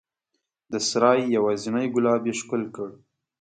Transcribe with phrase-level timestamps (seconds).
[0.71, 2.89] د سرای یوازینی ګلاب یې ښکل کړ